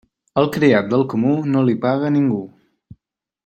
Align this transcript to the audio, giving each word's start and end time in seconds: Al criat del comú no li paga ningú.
Al 0.43 0.47
criat 0.55 0.89
del 0.93 1.03
comú 1.11 1.35
no 1.57 1.63
li 1.69 1.77
paga 1.87 2.13
ningú. 2.19 2.41